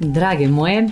Drage 0.00 0.48
moje, 0.48 0.88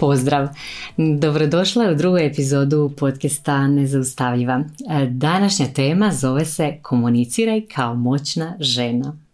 pozdrav! 0.00 0.48
Dobrodošla 0.96 1.90
u 1.90 1.94
drugu 1.94 2.18
epizodu 2.18 2.92
podcasta 2.98 3.66
Nezaustavljiva. 3.66 4.64
Današnja 5.10 5.66
tema 5.66 6.12
zove 6.12 6.44
se 6.44 6.78
Komuniciraj 6.82 7.66
kao 7.74 7.94
moćna 7.94 8.56
žena. 8.60 9.25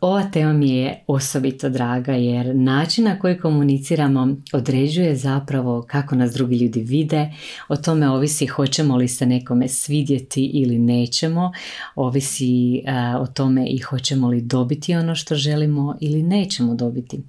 Ova 0.00 0.22
tema 0.32 0.52
mi 0.52 0.70
je 0.70 1.04
osobito 1.06 1.68
draga 1.68 2.12
jer 2.12 2.56
način 2.56 3.04
na 3.04 3.18
koji 3.18 3.38
komuniciramo 3.38 4.36
određuje 4.52 5.16
zapravo 5.16 5.84
kako 5.88 6.14
nas 6.14 6.32
drugi 6.32 6.56
ljudi 6.56 6.80
vide, 6.80 7.32
o 7.68 7.76
tome 7.76 8.08
ovisi 8.10 8.46
hoćemo 8.46 8.96
li 8.96 9.08
se 9.08 9.26
nekome 9.26 9.68
svidjeti 9.68 10.44
ili 10.44 10.78
nećemo, 10.78 11.52
ovisi 11.94 12.82
o 13.20 13.26
tome 13.26 13.66
i 13.66 13.78
hoćemo 13.78 14.28
li 14.28 14.40
dobiti 14.40 14.94
ono 14.94 15.14
što 15.14 15.34
želimo 15.34 15.96
ili 16.00 16.22
nećemo 16.22 16.74
dobiti. 16.74 17.22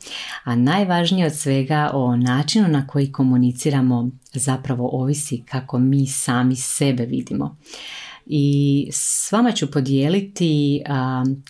A 0.43 0.55
najvažnije 0.55 1.25
od 1.25 1.33
svega 1.33 1.91
o 1.93 2.15
načinu 2.15 2.67
na 2.67 2.87
koji 2.87 3.11
komuniciramo 3.11 4.09
zapravo 4.33 4.89
ovisi 4.93 5.43
kako 5.49 5.79
mi 5.79 6.07
sami 6.07 6.55
sebe 6.55 7.05
vidimo 7.05 7.57
i 8.29 8.87
s 8.91 9.31
vama 9.31 9.51
ću 9.51 9.71
podijeliti 9.71 10.81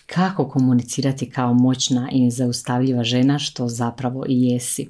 kako 0.06 0.48
komunicirati 0.48 1.30
kao 1.30 1.54
moćna 1.54 2.08
i 2.12 2.20
nezaustavljiva 2.20 3.04
žena 3.04 3.38
što 3.38 3.68
zapravo 3.68 4.24
i 4.28 4.42
jesi. 4.42 4.88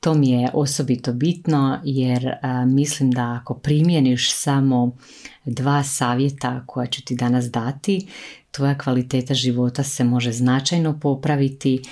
To 0.00 0.14
mi 0.14 0.30
je 0.30 0.50
osobito 0.54 1.12
bitno 1.12 1.80
jer 1.84 2.32
mislim 2.66 3.10
da 3.10 3.38
ako 3.40 3.54
primjeniš 3.54 4.32
samo 4.32 4.96
dva 5.44 5.82
savjeta 5.82 6.64
koja 6.66 6.86
ću 6.86 7.04
ti 7.04 7.14
danas 7.14 7.44
dati, 7.50 8.06
tvoja 8.50 8.78
kvaliteta 8.78 9.34
života 9.34 9.82
se 9.82 10.04
može 10.04 10.32
značajno 10.32 10.98
popraviti 11.00 11.82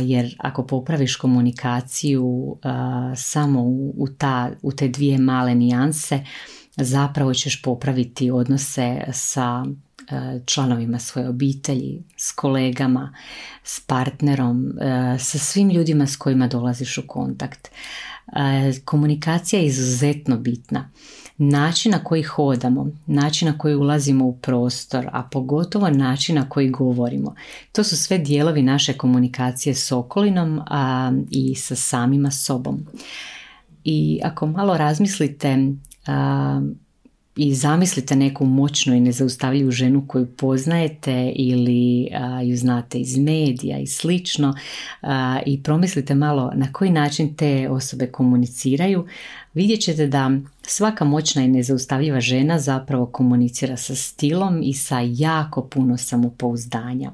jer 0.00 0.36
ako 0.38 0.66
popraviš 0.66 1.16
komunikaciju 1.16 2.56
samo 3.16 3.62
u, 3.96 4.08
ta, 4.18 4.50
u 4.62 4.72
te 4.72 4.88
dvije 4.88 5.18
male 5.18 5.54
nijanse, 5.54 6.24
zapravo 6.76 7.34
ćeš 7.34 7.62
popraviti 7.62 8.30
odnose 8.30 9.00
sa 9.12 9.64
e, 9.64 10.40
članovima 10.46 10.98
svoje 10.98 11.28
obitelji, 11.28 12.02
s 12.16 12.32
kolegama, 12.32 13.14
s 13.64 13.80
partnerom, 13.80 14.66
e, 14.80 15.18
sa 15.18 15.38
svim 15.38 15.70
ljudima 15.70 16.06
s 16.06 16.16
kojima 16.16 16.46
dolaziš 16.46 16.98
u 16.98 17.02
kontakt. 17.06 17.68
E, 17.68 18.72
komunikacija 18.84 19.60
je 19.60 19.66
izuzetno 19.66 20.36
bitna. 20.36 20.90
Način 21.38 21.92
na 21.92 22.04
koji 22.04 22.22
hodamo, 22.22 22.86
način 23.06 23.48
na 23.48 23.58
koji 23.58 23.74
ulazimo 23.74 24.26
u 24.26 24.36
prostor, 24.36 25.08
a 25.12 25.22
pogotovo 25.22 25.90
način 25.90 26.36
na 26.36 26.48
koji 26.48 26.70
govorimo. 26.70 27.34
To 27.72 27.84
su 27.84 27.96
sve 27.96 28.18
dijelovi 28.18 28.62
naše 28.62 28.92
komunikacije 28.92 29.74
s 29.74 29.92
okolinom 29.92 30.60
i 31.30 31.54
sa 31.54 31.76
samima 31.76 32.30
sobom. 32.30 32.86
I 33.84 34.20
ako 34.24 34.46
malo 34.46 34.76
razmislite 34.76 35.58
i 37.36 37.54
zamislite 37.54 38.16
neku 38.16 38.46
moćnu 38.46 38.94
i 38.94 39.00
nezaustavljivu 39.00 39.70
ženu 39.70 40.04
koju 40.08 40.26
poznajete 40.36 41.32
ili 41.36 42.08
ju 42.44 42.56
znate 42.56 42.98
iz 42.98 43.18
medija 43.18 43.78
i 43.78 43.86
slično 43.86 44.54
i 45.46 45.62
promislite 45.62 46.14
malo 46.14 46.52
na 46.54 46.72
koji 46.72 46.90
način 46.90 47.36
te 47.36 47.68
osobe 47.70 48.06
komuniciraju, 48.06 49.06
vidjet 49.54 49.80
ćete 49.80 50.06
da 50.06 50.30
svaka 50.62 51.04
moćna 51.04 51.42
i 51.42 51.48
nezaustavljiva 51.48 52.20
žena 52.20 52.58
zapravo 52.58 53.06
komunicira 53.06 53.76
sa 53.76 53.94
stilom 53.94 54.62
i 54.62 54.72
sa 54.72 55.00
jako 55.04 55.62
puno 55.62 55.96
samopouzdanja. 55.96 57.12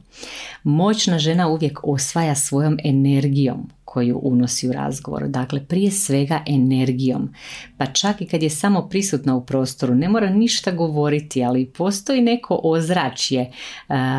Moćna 0.62 1.19
žena 1.19 1.48
uvijek 1.48 1.78
osvaja 1.82 2.34
svojom 2.34 2.78
energijom 2.84 3.71
koju 3.98 4.20
unosi 4.22 4.69
u 4.69 4.72
razgovor. 4.72 5.28
Dakle, 5.28 5.64
prije 5.64 5.91
svega 5.91 6.42
energijom. 6.47 7.34
Pa 7.76 7.86
čak 7.86 8.20
i 8.20 8.26
kad 8.26 8.42
je 8.42 8.50
samo 8.50 8.88
prisutna 8.88 9.36
u 9.36 9.47
prostoru, 9.47 9.94
ne 9.94 10.09
mora 10.09 10.31
ništa 10.31 10.70
govoriti, 10.70 11.44
ali 11.44 11.66
postoji 11.66 12.22
neko 12.22 12.60
ozračje, 12.62 13.53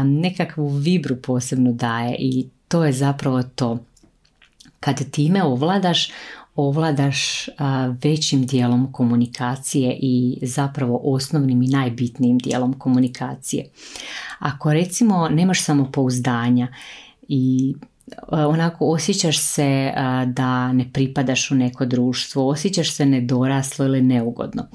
nekakvu 0.05 0.67
vibru 0.67 1.15
posebno 1.15 1.71
daje 1.71 2.15
i 2.19 2.49
to 2.67 2.85
je 2.85 2.93
zapravo 2.93 3.43
to. 3.43 3.79
Kad 4.79 5.11
time 5.11 5.43
ovladaš, 5.43 6.11
ovladaš 6.55 7.49
većim 8.03 8.45
dijelom 8.45 8.91
komunikacije 8.91 9.97
i 10.01 10.37
zapravo 10.41 11.01
osnovnim 11.03 11.61
i 11.61 11.67
najbitnijim 11.67 12.37
dijelom 12.37 12.73
komunikacije. 12.73 13.69
Ako 14.39 14.73
recimo 14.73 15.29
nemaš 15.29 15.63
samopouzdanja 15.63 16.67
i 17.27 17.75
onako 18.27 18.85
osjećaš 18.85 19.39
se 19.39 19.93
da 20.25 20.73
ne 20.73 20.85
pripadaš 20.93 21.51
u 21.51 21.55
neko 21.55 21.85
društvo, 21.85 22.49
osjećaš 22.49 22.93
se 22.93 23.05
nedoraslo 23.05 23.85
ili 23.85 24.01
neugodno 24.01 24.67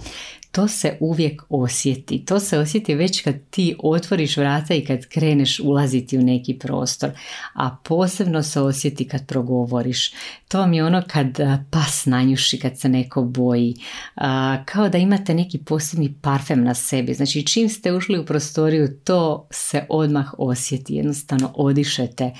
to 0.54 0.68
se 0.68 0.96
uvijek 1.00 1.42
osjeti. 1.48 2.24
To 2.24 2.40
se 2.40 2.58
osjeti 2.58 2.94
već 2.94 3.22
kad 3.22 3.34
ti 3.50 3.76
otvoriš 3.78 4.36
vrata 4.36 4.74
i 4.74 4.84
kad 4.84 5.06
kreneš 5.06 5.60
ulaziti 5.60 6.18
u 6.18 6.22
neki 6.22 6.58
prostor. 6.58 7.10
A 7.54 7.76
posebno 7.84 8.42
se 8.42 8.60
osjeti 8.60 9.08
kad 9.08 9.26
progovoriš. 9.26 10.12
To 10.48 10.58
vam 10.58 10.72
je 10.72 10.84
ono 10.84 11.02
kad 11.06 11.38
pas 11.70 12.06
nanjuši, 12.06 12.58
kad 12.58 12.78
se 12.78 12.88
neko 12.88 13.22
boji. 13.22 13.74
Kao 14.64 14.88
da 14.88 14.98
imate 14.98 15.34
neki 15.34 15.58
posebni 15.58 16.14
parfem 16.22 16.64
na 16.64 16.74
sebi. 16.74 17.14
Znači 17.14 17.46
čim 17.46 17.68
ste 17.68 17.92
ušli 17.92 18.18
u 18.18 18.24
prostoriju 18.24 18.88
to 19.04 19.48
se 19.50 19.86
odmah 19.88 20.34
osjeti. 20.38 20.94
Jednostavno 20.94 21.52
odišete 21.54 22.32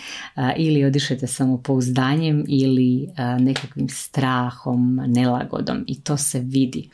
ili 0.57 0.85
odišete 0.85 1.27
samopouzdanjem 1.27 2.45
ili 2.49 3.09
nekakvim 3.39 3.89
strahom, 3.89 5.01
nelagodom 5.07 5.85
i 5.87 6.01
to 6.01 6.17
se 6.17 6.41
vidi 6.41 6.91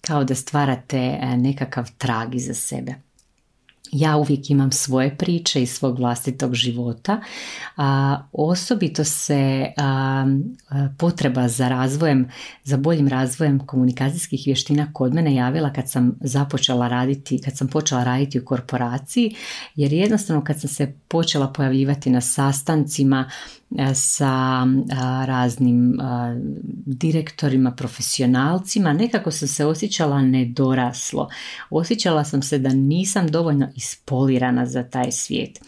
kao 0.00 0.24
da 0.24 0.34
stvarate 0.34 1.18
e, 1.22 1.36
nekakav 1.36 1.90
trag 1.98 2.34
iza 2.34 2.54
sebe. 2.54 2.94
Ja 3.92 4.16
uvijek 4.16 4.50
imam 4.50 4.72
svoje 4.72 5.16
priče 5.16 5.62
iz 5.62 5.70
svog 5.70 5.98
vlastitog 5.98 6.54
života. 6.54 7.20
A, 7.76 8.18
osobito 8.32 9.04
se 9.04 9.66
potreba 10.98 11.48
za 11.48 11.68
razvojem, 11.68 12.28
za 12.64 12.76
boljim 12.76 13.08
razvojem 13.08 13.66
komunikacijskih 13.66 14.42
vještina 14.46 14.92
kod 14.92 15.14
mene 15.14 15.34
javila 15.34 15.72
kad 15.72 15.90
sam 15.90 16.16
započela 16.20 16.88
raditi, 16.88 17.40
kad 17.44 17.56
sam 17.56 17.68
počela 17.68 18.04
raditi 18.04 18.40
u 18.40 18.44
korporaciji, 18.44 19.34
jer 19.74 19.92
jednostavno 19.92 20.44
kad 20.44 20.60
sam 20.60 20.70
se 20.70 20.92
počela 21.08 21.52
pojavljivati 21.52 22.10
na 22.10 22.20
sastancima 22.20 23.30
E, 23.78 23.94
sa 23.94 24.66
raznim 25.26 25.98
direktorima, 26.86 27.70
profesionalcima, 27.70 28.92
nekako 28.92 29.30
sam 29.30 29.48
se 29.48 29.66
osjećala 29.66 30.22
nedoraslo. 30.22 31.28
Osjećala 31.70 32.24
sam 32.24 32.42
se 32.42 32.58
da 32.58 32.68
nisam 32.68 33.28
dovoljno 33.28 33.68
ispolirana 33.80 34.66
za 34.66 34.82
taj 34.82 35.12
svijet. 35.12 35.60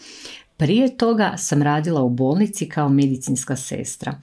Prije 0.57 0.97
toga 0.97 1.33
sam 1.37 1.61
radila 1.61 2.01
u 2.01 2.09
bolnici 2.09 2.69
kao 2.69 2.89
medicinska 2.89 3.55
sestra 3.55 4.21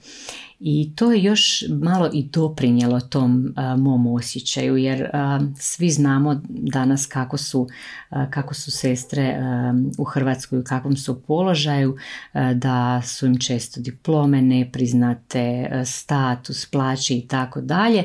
i 0.63 0.93
to 0.95 1.11
je 1.11 1.23
još 1.23 1.63
malo 1.69 2.09
i 2.13 2.23
doprinjelo 2.23 2.99
tom 2.99 3.53
mom 3.77 4.07
osjećaju 4.07 4.77
jer 4.77 5.09
svi 5.55 5.89
znamo 5.89 6.41
danas 6.49 7.05
kako 7.05 7.37
su, 7.37 7.67
kako 8.29 8.53
su 8.53 8.71
sestre 8.71 9.39
u 9.97 10.03
Hrvatskoj 10.03 10.59
u 10.59 10.63
kakvom 10.63 10.97
su 10.97 11.21
položaju 11.21 11.97
da 12.55 13.01
su 13.01 13.25
im 13.25 13.39
često 13.39 13.81
diplome 13.81 14.41
nepriznate 14.41 15.69
status, 15.85 16.65
plaće 16.65 17.17
i 17.17 17.27
tako 17.27 17.61
dalje. 17.61 18.03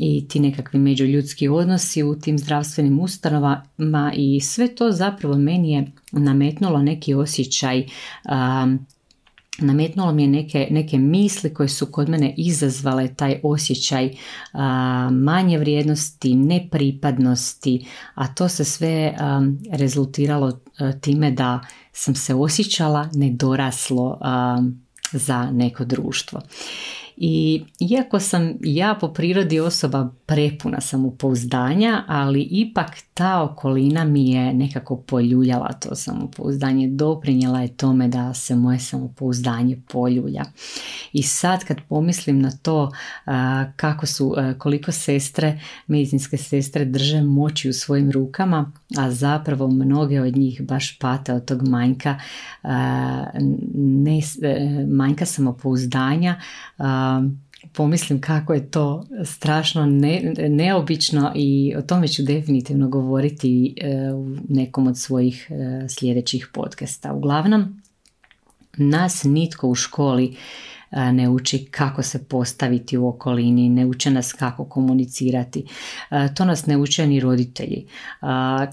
I 0.00 0.28
ti 0.28 0.40
nekakvi 0.40 0.78
međuljudski 0.78 1.48
odnosi 1.48 2.02
u 2.02 2.14
tim 2.14 2.38
zdravstvenim 2.38 3.00
ustanovama 3.00 4.12
i 4.14 4.40
sve 4.40 4.74
to 4.74 4.92
zapravo 4.92 5.36
meni 5.36 5.72
je 5.72 5.86
nametnulo 6.12 6.82
neki 6.82 7.14
osjećaj 7.14 7.84
nametnulo 9.58 10.12
mi 10.12 10.22
je 10.22 10.28
neke, 10.28 10.68
neke 10.70 10.98
misli 10.98 11.54
koje 11.54 11.68
su 11.68 11.86
kod 11.86 12.08
mene 12.08 12.34
izazvale 12.36 13.14
taj 13.14 13.40
osjećaj 13.42 14.10
manje 15.10 15.58
vrijednosti, 15.58 16.34
nepripadnosti, 16.34 17.86
a 18.14 18.34
to 18.34 18.48
se 18.48 18.64
sve 18.64 19.14
rezultiralo 19.72 20.60
time 21.00 21.30
da 21.30 21.60
sam 21.92 22.14
se 22.14 22.34
osjećala 22.34 23.08
nedoraslo 23.14 24.18
za 25.12 25.50
neko 25.50 25.84
društvo. 25.84 26.40
I 27.20 27.64
iako 27.80 28.20
sam 28.20 28.54
ja 28.60 28.96
po 29.00 29.08
prirodi 29.08 29.60
osoba 29.60 30.10
prepuna 30.26 30.80
samopouzdanja, 30.80 32.04
ali 32.06 32.42
ipak 32.42 32.90
ta 33.14 33.42
okolina 33.42 34.04
mi 34.04 34.30
je 34.30 34.54
nekako 34.54 34.96
poljuljala 34.96 35.72
to 35.72 35.94
samopouzdanje, 35.94 36.88
doprinjela 36.88 37.60
je 37.60 37.76
tome 37.76 38.08
da 38.08 38.34
se 38.34 38.56
moje 38.56 38.78
samopouzdanje 38.78 39.78
poljulja. 39.92 40.44
I 41.12 41.22
sad 41.22 41.64
kad 41.64 41.76
pomislim 41.88 42.40
na 42.40 42.50
to 42.62 42.90
kako 43.76 44.06
su, 44.06 44.34
koliko 44.58 44.92
sestre, 44.92 45.60
medicinske 45.86 46.36
sestre 46.36 46.84
drže 46.84 47.22
moći 47.22 47.68
u 47.68 47.72
svojim 47.72 48.10
rukama, 48.10 48.72
a 48.98 49.10
zapravo 49.10 49.68
mnoge 49.68 50.20
od 50.20 50.36
njih 50.36 50.62
baš 50.62 50.98
pate 50.98 51.32
od 51.32 51.44
tog 51.44 51.68
manjka, 51.68 52.18
ne, 53.74 54.18
e, 54.42 54.86
manjka 54.88 55.26
samopouzdanja, 55.26 56.40
pomislim 57.72 58.20
kako 58.20 58.54
je 58.54 58.70
to 58.70 59.04
strašno 59.24 59.86
ne, 59.86 60.34
neobično 60.48 61.32
i 61.34 61.74
o 61.76 61.82
tome 61.82 62.08
ću 62.08 62.22
definitivno 62.22 62.88
govoriti 62.88 63.74
e, 63.76 64.12
u 64.12 64.36
nekom 64.48 64.86
od 64.86 64.98
svojih 64.98 65.50
e, 65.50 65.88
sljedećih 65.88 66.48
podcasta. 66.52 67.12
Uglavnom, 67.12 67.82
nas 68.76 69.24
nitko 69.24 69.68
u 69.68 69.74
školi 69.74 70.36
e, 70.90 71.12
ne 71.12 71.28
uči 71.28 71.64
kako 71.70 72.02
se 72.02 72.24
postaviti 72.24 72.98
u 72.98 73.08
okolini, 73.08 73.68
ne 73.68 73.86
uče 73.86 74.10
nas 74.10 74.32
kako 74.32 74.64
komunicirati. 74.64 75.64
To 76.34 76.44
nas 76.44 76.66
ne 76.66 76.76
uče 76.76 77.06
ni 77.06 77.20
roditelji. 77.20 77.86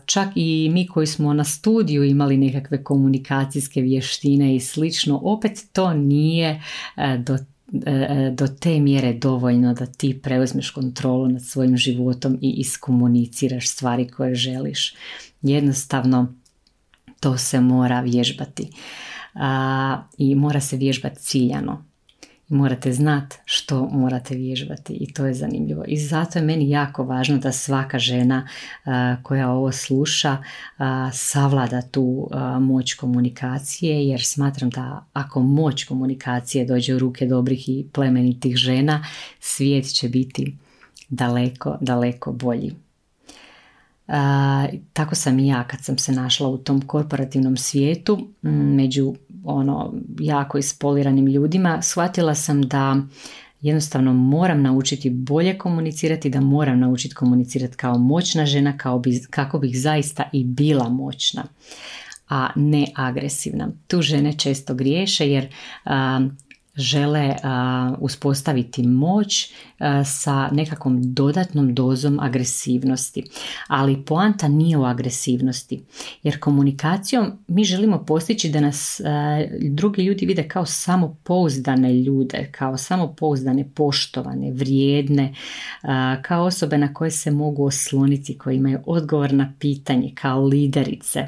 Čak 0.05 0.27
i 0.35 0.69
mi 0.73 0.87
koji 0.87 1.07
smo 1.07 1.33
na 1.33 1.43
studiju 1.43 2.03
imali 2.03 2.37
nekakve 2.37 2.83
komunikacijske 2.83 3.81
vještine 3.81 4.55
i 4.55 4.59
slično, 4.59 5.19
opet 5.23 5.51
to 5.73 5.93
nije 5.93 6.61
do 7.19 7.37
do 8.31 8.47
te 8.47 8.79
mjere 8.79 9.13
dovoljno 9.13 9.73
da 9.73 9.85
ti 9.85 10.19
preuzmeš 10.23 10.69
kontrolu 10.69 11.27
nad 11.27 11.41
svojim 11.41 11.77
životom 11.77 12.37
i 12.41 12.53
iskomuniciraš 12.57 13.69
stvari 13.69 14.07
koje 14.07 14.35
želiš. 14.35 14.95
Jednostavno 15.41 16.33
to 17.19 17.37
se 17.37 17.61
mora 17.61 18.01
vježbati 18.01 18.69
i 20.17 20.35
mora 20.35 20.59
se 20.61 20.77
vježbati 20.77 21.21
ciljano 21.21 21.84
morate 22.47 22.93
znati 22.93 23.37
što 23.45 23.89
morate 23.91 24.35
vježbati 24.35 24.93
i 24.93 25.13
to 25.13 25.25
je 25.25 25.33
zanimljivo. 25.33 25.83
I 25.87 25.97
zato 25.97 26.39
je 26.39 26.45
meni 26.45 26.69
jako 26.69 27.03
važno 27.03 27.37
da 27.37 27.51
svaka 27.51 27.99
žena 27.99 28.47
koja 29.23 29.49
ovo 29.51 29.71
sluša 29.71 30.37
savlada 31.13 31.81
tu 31.81 32.29
moć 32.59 32.93
komunikacije 32.93 34.07
jer 34.07 34.23
smatram 34.23 34.69
da 34.69 35.05
ako 35.13 35.41
moć 35.41 35.83
komunikacije 35.83 36.65
dođe 36.65 36.95
u 36.95 36.99
ruke 36.99 37.25
dobrih 37.25 37.69
i 37.69 37.85
plemenitih 37.93 38.55
žena, 38.55 39.05
svijet 39.39 39.93
će 39.93 40.09
biti 40.09 40.57
daleko, 41.09 41.77
daleko 41.81 42.31
bolji 42.31 42.73
tako 44.93 45.15
sam 45.15 45.39
i 45.39 45.47
ja 45.47 45.63
kad 45.63 45.83
sam 45.83 45.97
se 45.97 46.11
našla 46.11 46.47
u 46.47 46.57
tom 46.57 46.81
korporativnom 46.81 47.57
svijetu 47.57 48.27
među 48.41 49.15
ono 49.45 49.93
jako 50.19 50.57
ispoliranim 50.57 51.27
ljudima 51.27 51.81
shvatila 51.81 52.35
sam 52.35 52.61
da 52.61 52.97
jednostavno 53.61 54.13
moram 54.13 54.61
naučiti 54.61 55.09
bolje 55.09 55.57
komunicirati, 55.57 56.29
da 56.29 56.41
moram 56.41 56.79
naučiti 56.79 57.15
komunicirati 57.15 57.77
kao 57.77 57.97
moćna 57.97 58.45
žena 58.45 58.77
kao 58.77 58.99
bi, 58.99 59.21
kako 59.29 59.59
bih 59.59 59.79
zaista 59.79 60.29
i 60.33 60.43
bila 60.43 60.89
moćna 60.89 61.43
a 62.29 62.49
ne 62.55 62.85
agresivna. 62.95 63.69
Tu 63.87 64.01
žene 64.01 64.33
često 64.37 64.73
griješe 64.73 65.29
jer 65.29 65.47
žele 66.75 67.35
uspostaviti 67.99 68.83
moć 68.83 69.53
sa 70.05 70.49
nekakvom 70.51 71.13
dodatnom 71.13 71.75
dozom 71.75 72.19
agresivnosti. 72.19 73.23
Ali 73.67 74.03
poanta 74.05 74.47
nije 74.47 74.77
u 74.77 74.85
agresivnosti. 74.85 75.83
Jer 76.23 76.39
komunikacijom 76.39 77.31
mi 77.47 77.63
želimo 77.63 78.05
postići 78.05 78.49
da 78.49 78.59
nas 78.59 79.01
drugi 79.61 80.01
ljudi 80.01 80.25
vide 80.25 80.47
kao 80.47 80.65
samopouzdane 80.65 81.93
ljude, 81.93 82.49
kao 82.51 82.77
samopouzdane, 82.77 83.69
poštovane, 83.75 84.51
vrijedne, 84.51 85.33
kao 86.21 86.43
osobe 86.43 86.77
na 86.77 86.93
koje 86.93 87.11
se 87.11 87.31
mogu 87.31 87.65
osloniti, 87.65 88.37
koje 88.37 88.55
imaju 88.55 88.79
odgovor 88.85 89.33
na 89.33 89.53
pitanje, 89.59 90.11
kao 90.15 90.45
liderice 90.45 91.27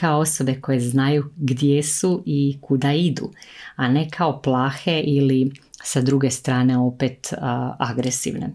kao 0.00 0.18
osobe 0.18 0.60
koje 0.60 0.80
znaju 0.80 1.30
gdje 1.36 1.82
su 1.82 2.22
i 2.26 2.58
kuda 2.60 2.92
idu, 2.92 3.30
a 3.76 3.88
ne 3.88 4.10
kao 4.10 4.42
plahe 4.42 5.00
ili 5.00 5.52
sa 5.82 6.00
druge 6.00 6.30
strane 6.30 6.78
opet 6.78 7.32
agresivne. 7.78 8.50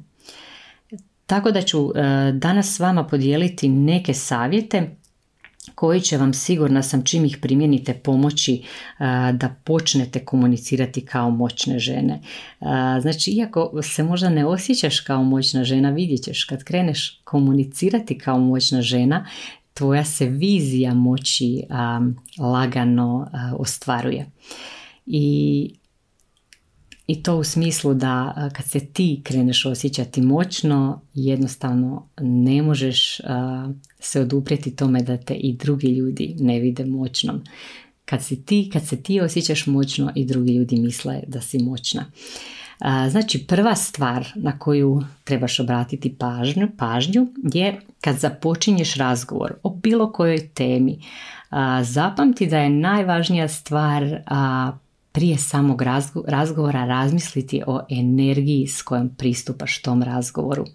Tako 1.31 1.51
da 1.51 1.61
ću 1.61 1.91
e, 1.95 2.31
danas 2.31 2.75
s 2.75 2.79
vama 2.79 3.07
podijeliti 3.07 3.69
neke 3.69 4.13
savjete 4.13 4.95
koji 5.75 6.01
će 6.01 6.17
vam 6.17 6.33
sigurna 6.33 6.83
sam 6.83 7.03
čim 7.03 7.25
ih 7.25 7.37
primijenite 7.41 7.93
pomoći 7.93 8.53
e, 8.53 8.61
da 9.33 9.55
počnete 9.63 10.25
komunicirati 10.25 11.05
kao 11.05 11.29
moćne 11.29 11.79
žene. 11.79 12.13
E, 12.61 12.65
znači, 13.01 13.31
iako 13.31 13.81
se 13.81 14.03
možda 14.03 14.29
ne 14.29 14.45
osjećaš 14.45 14.99
kao 14.99 15.23
moćna 15.23 15.63
žena, 15.63 15.89
vidjet 15.89 16.23
ćeš 16.23 16.43
kad 16.43 16.63
kreneš 16.63 17.21
komunicirati 17.23 18.17
kao 18.17 18.39
moćna 18.39 18.81
žena, 18.81 19.25
tvoja 19.73 20.05
se 20.05 20.25
vizija 20.25 20.93
moći 20.93 21.63
lagano 22.39 23.27
ostvaruje. 23.57 24.31
I, 25.05 25.75
I 27.07 27.23
to 27.23 27.37
u 27.37 27.43
smislu 27.43 27.93
da 27.93 28.49
kad 28.55 28.65
se 28.65 28.79
ti 28.79 29.21
kreneš 29.23 29.65
osjećati 29.65 30.21
moćno, 30.21 31.01
jednostavno 31.13 32.09
ne 32.21 32.61
možeš 32.61 33.21
se 33.99 34.21
oduprijeti 34.21 34.75
tome 34.75 35.03
da 35.03 35.17
te 35.17 35.33
i 35.33 35.53
drugi 35.53 35.87
ljudi 35.87 36.35
ne 36.39 36.59
vide 36.59 36.85
moćnom. 36.85 37.41
Kad, 38.05 38.23
si 38.23 38.45
ti, 38.45 38.69
kad 38.73 38.87
se 38.87 39.03
ti 39.03 39.21
osjećaš 39.21 39.67
moćno 39.67 40.11
i 40.15 40.25
drugi 40.25 40.53
ljudi 40.53 40.79
misle 40.79 41.21
da 41.27 41.41
si 41.41 41.59
moćna. 41.59 42.05
Znači 43.09 43.45
prva 43.47 43.75
stvar 43.75 44.27
na 44.35 44.59
koju 44.59 45.01
trebaš 45.23 45.59
obratiti 45.59 46.15
pažnju, 46.19 46.69
pažnju 46.77 47.27
je 47.53 47.81
kad 48.01 48.15
započinješ 48.15 48.95
razgovor 48.95 49.53
o 49.63 49.69
bilo 49.69 50.11
kojoj 50.11 50.47
temi. 50.47 50.99
Zapamti 51.81 52.47
da 52.47 52.59
je 52.59 52.69
najvažnija 52.69 53.47
stvar 53.47 54.03
prije 55.11 55.37
samog 55.37 55.81
razgovora 56.27 56.85
razmisliti 56.85 57.63
o 57.67 57.81
energiji 57.89 58.67
s 58.67 58.81
kojom 58.81 59.09
pristupaš 59.17 59.81
tom 59.81 60.03
razgovoru 60.03 60.65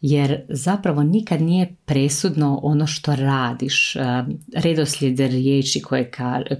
jer 0.00 0.40
zapravo 0.48 1.02
nikad 1.02 1.42
nije 1.42 1.74
presudno 1.84 2.60
ono 2.62 2.86
što 2.86 3.16
radiš, 3.16 3.94
redoslijed 4.56 5.20
riječi 5.20 5.80
koje, 5.80 6.10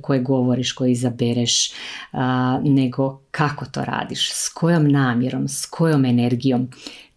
koje 0.00 0.21
govoriš, 0.21 0.73
koje 0.73 0.93
izabereš, 0.93 1.73
nego 2.62 3.21
kako 3.31 3.64
to 3.64 3.85
radiš, 3.85 4.31
s 4.33 4.49
kojom 4.49 4.88
namjerom, 4.88 5.49
s 5.49 5.67
kojom 5.67 6.05
energijom. 6.05 6.71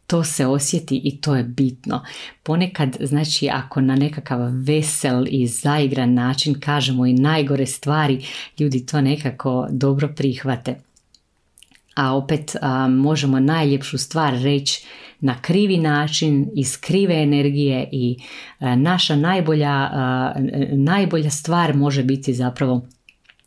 To 0.08 0.24
se 0.24 0.46
osjeti 0.46 1.02
i 1.04 1.22
to 1.22 1.36
je 1.36 1.44
bitno. 1.44 2.04
Ponekad, 2.44 2.98
znači, 3.00 3.50
ako 3.50 3.82
na 3.82 3.96
nekakav 3.96 4.40
vesel 4.54 5.26
i 5.28 5.48
zaigran 5.48 6.14
način 6.14 6.60
kažemo 6.60 7.06
i 7.06 7.14
najgore 7.14 7.66
stvari, 7.66 8.26
ljudi 8.60 8.86
to 8.86 9.02
nekako 9.02 9.68
dobro 9.72 10.14
prihvate. 10.16 10.76
A 11.98 12.16
opet 12.16 12.56
možemo 12.90 13.40
najljepšu 13.40 13.98
stvar 13.98 14.34
reći 14.34 14.86
na 15.20 15.42
krivi 15.42 15.78
način, 15.78 16.50
iz 16.56 16.78
krive 16.82 17.22
energije 17.24 17.90
i 17.92 18.18
e, 18.60 18.76
naša 18.76 19.16
najbolja, 19.16 19.92
e, 20.36 20.76
najbolja 20.76 21.30
stvar 21.30 21.76
može 21.76 22.04
biti 22.04 22.34
zapravo 22.34 22.88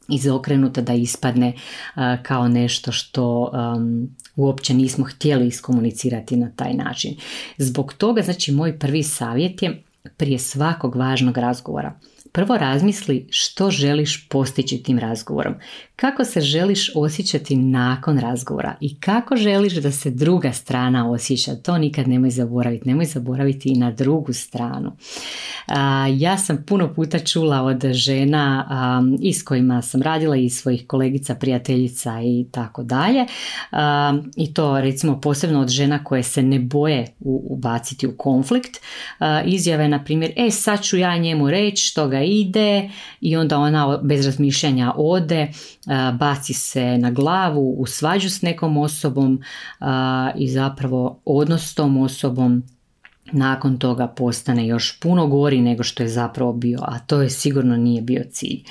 izokrenuta 0.09 0.81
da 0.81 0.95
ispadne 0.95 1.53
kao 2.23 2.49
nešto 2.49 2.93
što 2.93 3.53
uopće 4.37 4.75
nismo 4.75 5.05
htjeli 5.05 5.47
iskomunicirati 5.47 6.37
na 6.37 6.51
taj 6.57 6.75
način. 6.75 7.17
Zbog 7.59 7.93
toga, 7.93 8.23
znači, 8.23 8.53
moj 8.53 8.79
prvi 8.79 9.03
savjet 9.03 9.63
je 9.63 9.83
prije 10.17 10.39
svakog 10.39 10.97
važnog 10.97 11.39
razgovora 11.39 11.99
Prvo 12.33 12.59
razmisli 12.59 13.27
što 13.31 13.71
želiš 13.71 14.29
postići 14.29 14.83
tim 14.83 14.99
razgovorom, 14.99 15.55
kako 15.97 16.25
se 16.25 16.41
želiš 16.41 16.91
osjećati 16.95 17.57
nakon 17.57 18.19
razgovora 18.19 18.77
i 18.81 19.01
kako 19.01 19.37
želiš 19.37 19.75
da 19.75 19.91
se 19.91 20.11
druga 20.11 20.53
strana 20.53 21.11
osjeća. 21.11 21.55
To 21.55 21.79
nikad 21.79 22.09
nemoj 22.09 22.31
zaboraviti, 22.31 22.89
nemoj 22.89 23.05
zaboraviti 23.05 23.69
i 23.69 23.79
na 23.79 23.91
drugu 23.91 24.33
stranu. 24.33 24.97
Ja 26.17 26.39
sam 26.39 26.65
puno 26.67 26.95
puta 26.95 27.19
čula 27.19 27.63
od 27.63 27.93
žena 27.93 28.67
i 29.21 29.33
s 29.33 29.43
kojima 29.43 29.83
sam 29.83 30.03
radila 30.03 30.37
i 30.37 30.51
svojih 30.51 30.87
kolegica, 30.87 31.35
prijateljica 31.35 32.21
i 32.23 32.47
tako 32.51 32.83
dalje. 32.83 33.27
I 34.37 34.55
to 34.55 34.81
recimo 34.81 35.21
posebno 35.21 35.61
od 35.61 35.69
žena 35.69 36.05
koje 36.05 36.23
se 36.23 36.43
ne 36.43 36.59
boje 36.59 37.07
ubaciti 37.51 38.07
u 38.07 38.17
konflikt. 38.17 38.77
Izjave 39.45 39.89
na 39.89 40.05
primjer, 40.05 40.33
e 40.37 40.51
sad 40.51 40.83
ću 40.83 40.97
ja 40.97 41.17
njemu 41.17 41.51
reći 41.51 41.87
što 41.87 42.09
ga 42.09 42.20
ide 42.23 42.91
i 43.21 43.37
onda 43.37 43.59
ona 43.59 43.99
bez 44.03 44.27
razmišljanja 44.27 44.93
ode, 44.97 45.53
baci 46.19 46.55
se 46.55 46.99
na 46.99 47.11
glavu, 47.11 47.75
u 47.79 47.87
svađu 47.87 48.31
s 48.31 48.43
nekom 48.43 48.77
osobom 48.77 49.41
i 50.37 50.49
zapravo 50.49 51.21
odnos 51.25 51.71
s 51.71 51.75
tom 51.75 51.97
osobom 51.97 52.63
nakon 53.33 53.79
toga 53.79 54.07
postane 54.07 54.67
još 54.67 55.01
puno 55.01 55.27
gori 55.27 55.61
nego 55.61 55.83
što 55.83 56.03
je 56.03 56.09
zapravo 56.09 56.53
bio, 56.53 56.79
a 56.83 56.99
to 56.99 57.23
je 57.23 57.31
sigurno 57.31 57.77
nije 57.77 58.03
bio 58.03 58.23
cilj. 58.31 58.65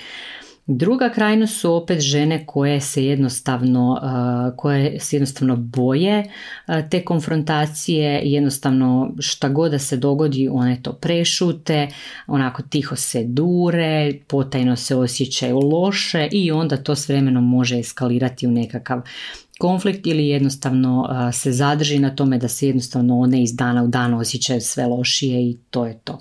Druga 0.71 1.09
krajnost 1.09 1.59
su 1.59 1.73
opet 1.73 1.99
žene 1.99 2.45
koje 2.45 2.81
se 2.81 3.05
jednostavno, 3.05 4.01
koje 4.57 4.99
se 4.99 5.15
jednostavno 5.15 5.55
boje 5.55 6.23
te 6.91 7.05
konfrontacije, 7.05 8.21
jednostavno 8.23 9.13
šta 9.19 9.49
god 9.49 9.71
da 9.71 9.79
se 9.79 9.97
dogodi 9.97 10.49
one 10.51 10.79
to 10.81 10.93
prešute, 10.93 11.88
onako 12.27 12.63
tiho 12.63 12.95
se 12.95 13.23
dure, 13.23 14.13
potajno 14.27 14.75
se 14.75 14.95
osjećaju 14.95 15.59
loše 15.59 16.27
i 16.31 16.51
onda 16.51 16.77
to 16.77 16.95
s 16.95 17.09
vremenom 17.09 17.49
može 17.49 17.79
eskalirati 17.79 18.47
u 18.47 18.51
nekakav 18.51 19.01
konflikt 19.59 20.07
ili 20.07 20.27
jednostavno 20.27 21.09
se 21.33 21.51
zadrži 21.51 21.99
na 21.99 22.15
tome 22.15 22.38
da 22.38 22.47
se 22.47 22.67
jednostavno 22.67 23.19
one 23.19 23.43
iz 23.43 23.55
dana 23.55 23.83
u 23.83 23.88
dan 23.88 24.13
osjećaju 24.13 24.61
sve 24.61 24.85
lošije 24.85 25.49
i 25.49 25.57
to 25.69 25.85
je 25.85 25.99
to. 26.03 26.19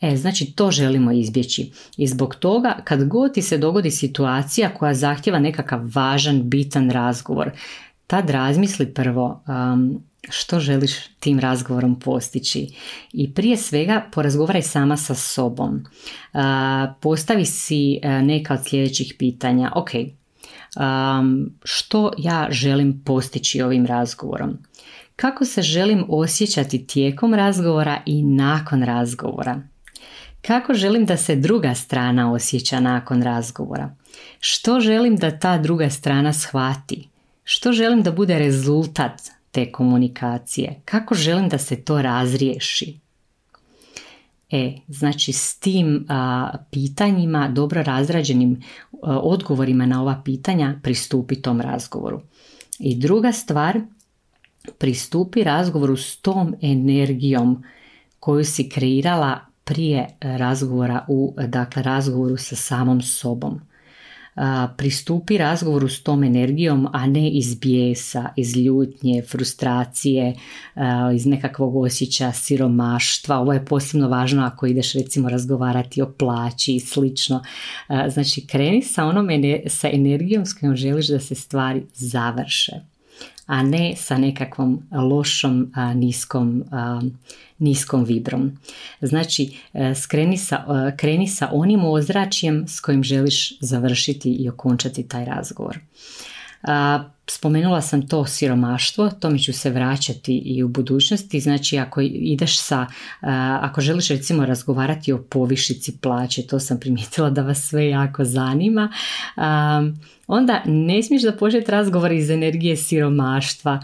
E, 0.00 0.16
znači 0.16 0.52
to 0.52 0.70
želimo 0.70 1.12
izbjeći. 1.12 1.72
I 1.96 2.06
zbog 2.06 2.34
toga 2.34 2.76
kad 2.84 3.08
god 3.08 3.34
ti 3.34 3.42
se 3.42 3.58
dogodi 3.58 3.90
situacija 3.90 4.74
koja 4.74 4.94
zahtjeva 4.94 5.38
nekakav 5.38 5.80
važan, 5.94 6.50
bitan 6.50 6.90
razgovor, 6.90 7.50
tad 8.06 8.30
razmisli 8.30 8.94
prvo 8.94 9.42
um, 9.48 10.02
što 10.28 10.60
želiš 10.60 10.92
tim 11.20 11.40
razgovorom 11.40 12.00
postići. 12.00 12.68
I 13.12 13.34
prije 13.34 13.56
svega 13.56 14.04
porazgovaraj 14.12 14.62
sama 14.62 14.96
sa 14.96 15.14
sobom. 15.14 15.84
Uh, 16.32 16.40
postavi 17.00 17.44
si 17.44 18.00
uh, 18.04 18.10
neka 18.10 18.54
od 18.54 18.60
sljedećih 18.68 19.14
pitanja. 19.18 19.72
Ok, 19.74 19.90
um, 19.94 21.50
što 21.64 22.12
ja 22.18 22.48
želim 22.50 23.02
postići 23.04 23.62
ovim 23.62 23.86
razgovorom? 23.86 24.58
Kako 25.16 25.44
se 25.44 25.62
želim 25.62 26.04
osjećati 26.08 26.86
tijekom 26.86 27.34
razgovora 27.34 28.02
i 28.06 28.22
nakon 28.22 28.82
razgovora? 28.82 29.62
Kako 30.46 30.74
želim 30.74 31.06
da 31.06 31.16
se 31.16 31.36
druga 31.36 31.74
strana 31.74 32.32
osjeća 32.32 32.80
nakon 32.80 33.22
razgovora? 33.22 33.94
Što 34.40 34.80
želim 34.80 35.16
da 35.16 35.38
ta 35.38 35.58
druga 35.58 35.90
strana 35.90 36.32
shvati? 36.32 37.08
Što 37.44 37.72
želim 37.72 38.02
da 38.02 38.12
bude 38.12 38.38
rezultat 38.38 39.20
te 39.50 39.72
komunikacije? 39.72 40.80
Kako 40.84 41.14
želim 41.14 41.48
da 41.48 41.58
se 41.58 41.84
to 41.84 42.02
razriješi? 42.02 42.98
E, 44.50 44.72
znači 44.88 45.32
s 45.32 45.58
tim 45.58 46.06
a, 46.08 46.50
pitanjima, 46.70 47.48
dobro 47.48 47.82
razrađenim 47.82 48.62
odgovorima 49.02 49.86
na 49.86 50.02
ova 50.02 50.22
pitanja 50.24 50.74
pristupi 50.82 51.42
tom 51.42 51.60
razgovoru. 51.60 52.20
I 52.78 52.94
druga 52.96 53.32
stvar, 53.32 53.80
pristupi 54.78 55.44
razgovoru 55.44 55.96
s 55.96 56.16
tom 56.16 56.54
energijom 56.60 57.64
koju 58.20 58.44
si 58.44 58.68
kreirala 58.68 59.45
prije 59.66 60.06
razgovora 60.20 61.04
u 61.08 61.34
dakle 61.46 61.82
razgovoru 61.82 62.36
sa 62.36 62.56
samom 62.56 63.02
sobom. 63.02 63.60
Pristupi 64.76 65.38
razgovoru 65.38 65.88
s 65.88 66.02
tom 66.02 66.24
energijom, 66.24 66.88
a 66.92 67.06
ne 67.06 67.30
iz 67.30 67.54
bijesa, 67.54 68.28
iz 68.36 68.56
ljutnje, 68.56 69.22
frustracije, 69.22 70.34
iz 71.14 71.26
nekakvog 71.26 71.76
osjećaja 71.76 72.32
siromaštva. 72.32 73.38
Ovo 73.38 73.52
je 73.52 73.64
posebno 73.64 74.08
važno 74.08 74.44
ako 74.44 74.66
ideš 74.66 74.92
recimo 74.92 75.28
razgovarati 75.28 76.02
o 76.02 76.12
plaći 76.18 76.74
i 76.74 76.80
slično. 76.80 77.42
Znači 78.08 78.46
kreni 78.46 78.82
sa 78.82 79.04
onom 79.04 79.28
sa 79.66 79.88
energijom 79.92 80.46
s 80.46 80.52
kojom 80.52 80.76
želiš 80.76 81.08
da 81.08 81.20
se 81.20 81.34
stvari 81.34 81.86
završe 81.94 82.95
a 83.46 83.62
ne 83.62 83.96
sa 83.96 84.18
nekakvom 84.18 84.82
lošom 84.92 85.72
niskom, 85.94 86.64
niskom 87.58 88.04
vibrom. 88.04 88.58
Znači, 89.00 89.56
e, 89.72 89.94
skreni 89.94 90.38
sa, 90.38 90.64
e, 90.88 90.96
kreni 90.96 91.28
sa 91.28 91.48
onim 91.52 91.84
ozračjem 91.84 92.68
s 92.68 92.80
kojim 92.80 93.02
želiš 93.02 93.60
završiti 93.60 94.30
i 94.30 94.48
okončati 94.48 95.08
taj 95.08 95.24
razgovor. 95.24 95.78
Spomenula 97.30 97.80
sam 97.80 98.08
to 98.08 98.26
siromaštvo, 98.26 99.10
tome 99.10 99.38
ću 99.38 99.52
se 99.52 99.70
vraćati 99.70 100.36
i 100.38 100.62
u 100.62 100.68
budućnosti. 100.68 101.40
Znači 101.40 101.78
ako 101.78 102.00
ideš 102.00 102.58
sa, 102.58 102.86
ako 103.60 103.80
želiš 103.80 104.08
recimo 104.08 104.46
razgovarati 104.46 105.12
o 105.12 105.22
povišici 105.22 105.98
plaće, 106.00 106.46
to 106.46 106.60
sam 106.60 106.80
primijetila 106.80 107.30
da 107.30 107.42
vas 107.42 107.58
sve 107.58 107.88
jako 107.88 108.24
zanima, 108.24 108.92
onda 110.26 110.62
ne 110.66 111.02
smiješ 111.02 111.22
započeti 111.22 111.70
razgovor 111.70 112.12
iz 112.12 112.30
energije 112.30 112.76
siromaštva, 112.76 113.80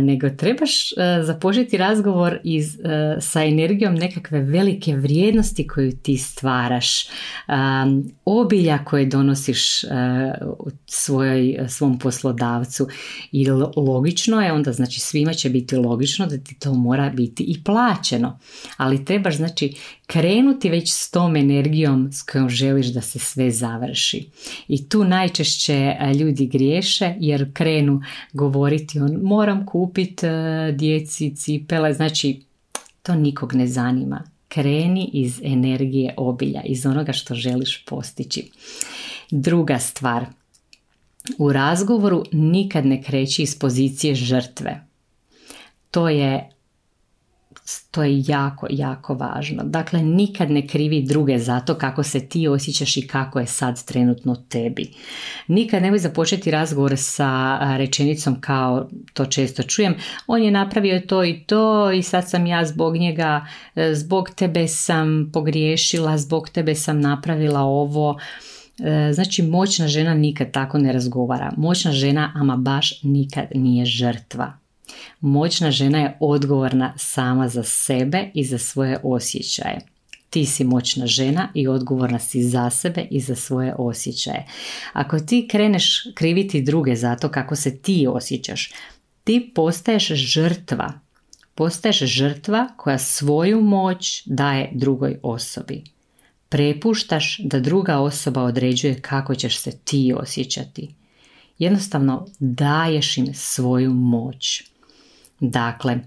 nego 0.00 0.30
trebaš 0.30 0.92
započeti 1.22 1.76
razgovor 1.76 2.38
iz, 2.44 2.78
sa 3.20 3.44
energijom 3.44 3.94
nekakve 3.94 4.40
velike 4.40 4.96
vrijednosti 4.96 5.66
koju 5.66 5.92
ti 5.92 6.16
stvaraš, 6.16 7.08
obilja 8.24 8.84
koje 8.84 9.06
donosiš 9.06 9.80
svojoj, 10.86 11.58
svom 11.68 11.98
poslodavcu 11.98 12.88
i 13.32 13.50
logično 13.76 14.42
je 14.42 14.52
onda, 14.52 14.72
znači 14.72 15.00
svima 15.00 15.32
će 15.32 15.50
biti 15.50 15.76
logično 15.76 16.26
da 16.26 16.38
ti 16.38 16.54
to 16.54 16.74
mora 16.74 17.10
biti 17.10 17.42
i 17.42 17.64
plaćeno, 17.64 18.38
ali 18.76 19.04
trebaš 19.04 19.36
znači 19.36 19.74
krenuti 20.06 20.70
već 20.70 20.92
s 20.92 21.10
tom 21.10 21.36
energijom 21.36 22.12
s 22.12 22.22
kojom 22.22 22.48
želiš 22.48 22.86
da 22.86 23.00
se 23.00 23.18
sve 23.18 23.50
završi. 23.50 24.30
I 24.68 24.88
tu 24.88 25.04
najčešće 25.04 25.57
e, 25.68 26.14
ljudi 26.14 26.46
griješe 26.46 27.14
jer 27.20 27.52
krenu 27.52 28.00
govoriti 28.32 29.00
on 29.00 29.20
moram 29.22 29.66
kupiti 29.66 30.26
e, 30.26 30.72
djeci 30.72 31.36
cipele, 31.36 31.94
znači 31.94 32.42
to 33.02 33.14
nikog 33.14 33.54
ne 33.54 33.66
zanima. 33.66 34.22
Kreni 34.48 35.10
iz 35.12 35.40
energije 35.44 36.14
obilja, 36.16 36.62
iz 36.64 36.86
onoga 36.86 37.12
što 37.12 37.34
želiš 37.34 37.84
postići. 37.84 38.50
Druga 39.30 39.78
stvar, 39.78 40.26
u 41.38 41.52
razgovoru 41.52 42.24
nikad 42.32 42.86
ne 42.86 43.02
kreći 43.02 43.42
iz 43.42 43.58
pozicije 43.58 44.14
žrtve. 44.14 44.86
To 45.90 46.08
je 46.08 46.50
to 47.90 48.02
je 48.02 48.22
jako, 48.26 48.66
jako 48.70 49.14
važno. 49.14 49.62
Dakle, 49.64 50.02
nikad 50.02 50.50
ne 50.50 50.66
krivi 50.66 51.02
druge 51.02 51.38
za 51.38 51.60
to 51.60 51.74
kako 51.74 52.02
se 52.02 52.28
ti 52.28 52.48
osjećaš 52.48 52.96
i 52.96 53.06
kako 53.06 53.40
je 53.40 53.46
sad 53.46 53.84
trenutno 53.84 54.34
tebi. 54.48 54.90
Nikad 55.48 55.82
nemoj 55.82 55.98
započeti 55.98 56.50
razgovor 56.50 56.92
sa 56.96 57.58
rečenicom 57.76 58.40
kao 58.40 58.88
to 59.12 59.26
često 59.26 59.62
čujem, 59.62 59.94
on 60.26 60.42
je 60.42 60.50
napravio 60.50 61.00
to 61.00 61.24
i 61.24 61.44
to 61.46 61.92
i 61.92 62.02
sad 62.02 62.30
sam 62.30 62.46
ja 62.46 62.64
zbog 62.64 62.96
njega, 62.96 63.46
e, 63.74 63.94
zbog 63.94 64.30
tebe 64.30 64.68
sam 64.68 65.30
pogriješila, 65.32 66.18
zbog 66.18 66.48
tebe 66.48 66.74
sam 66.74 67.00
napravila 67.00 67.60
ovo. 67.60 68.18
E, 68.78 69.12
znači, 69.12 69.42
moćna 69.42 69.88
žena 69.88 70.14
nikad 70.14 70.50
tako 70.50 70.78
ne 70.78 70.92
razgovara. 70.92 71.52
Moćna 71.56 71.92
žena, 71.92 72.32
ama 72.34 72.56
baš 72.56 73.02
nikad 73.02 73.44
nije 73.54 73.86
žrtva. 73.86 74.67
Moćna 75.20 75.70
žena 75.70 75.98
je 75.98 76.16
odgovorna 76.20 76.94
sama 76.96 77.48
za 77.48 77.62
sebe 77.62 78.30
i 78.34 78.44
za 78.44 78.58
svoje 78.58 78.98
osjećaje. 79.02 79.78
Ti 80.30 80.46
si 80.46 80.64
moćna 80.64 81.06
žena 81.06 81.48
i 81.54 81.68
odgovorna 81.68 82.18
si 82.18 82.42
za 82.42 82.70
sebe 82.70 83.06
i 83.10 83.20
za 83.20 83.34
svoje 83.36 83.74
osjećaje. 83.78 84.46
Ako 84.92 85.18
ti 85.18 85.48
kreneš 85.50 86.02
kriviti 86.14 86.62
druge 86.62 86.96
za 86.96 87.16
to 87.16 87.28
kako 87.28 87.56
se 87.56 87.78
ti 87.78 88.06
osjećaš, 88.10 88.72
ti 89.24 89.50
postaješ 89.54 90.08
žrtva. 90.08 90.92
Postaješ 91.54 91.98
žrtva 91.98 92.68
koja 92.76 92.98
svoju 92.98 93.60
moć 93.60 94.22
daje 94.26 94.70
drugoj 94.72 95.18
osobi. 95.22 95.84
Prepuštaš 96.48 97.38
da 97.38 97.60
druga 97.60 97.98
osoba 97.98 98.42
određuje 98.42 99.00
kako 99.00 99.34
ćeš 99.34 99.58
se 99.58 99.70
ti 99.84 100.14
osjećati. 100.16 100.94
Jednostavno 101.58 102.26
daješ 102.38 103.18
im 103.18 103.34
svoju 103.34 103.94
moć. 103.94 104.64
Dakle, 105.40 106.00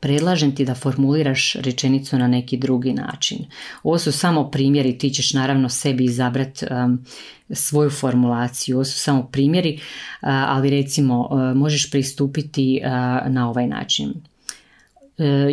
predlažem 0.00 0.54
ti 0.54 0.64
da 0.64 0.74
formuliraš 0.74 1.54
rečenicu 1.54 2.18
na 2.18 2.28
neki 2.28 2.56
drugi 2.56 2.92
način. 2.92 3.38
Ovo 3.82 3.98
su 3.98 4.12
samo 4.12 4.50
primjeri, 4.50 4.98
ti 4.98 5.10
ćeš 5.10 5.32
naravno 5.32 5.68
sebi 5.68 6.04
izabrati 6.04 6.66
um, 6.70 7.04
svoju 7.50 7.90
formulaciju. 7.90 8.76
Ovo 8.76 8.84
su 8.84 8.98
samo 8.98 9.22
primjeri, 9.32 9.74
uh, 9.74 10.28
ali 10.28 10.70
recimo 10.70 11.20
uh, 11.20 11.56
možeš 11.56 11.90
pristupiti 11.90 12.80
uh, 12.82 12.90
na 13.32 13.48
ovaj 13.50 13.66
način. 13.66 14.14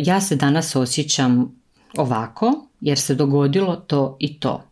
Ja 0.04 0.20
se 0.20 0.36
danas 0.36 0.76
osjećam 0.76 1.60
ovako 1.96 2.66
jer 2.80 2.98
se 2.98 3.14
dogodilo 3.14 3.76
to 3.76 4.16
i 4.20 4.40
to. 4.40 4.62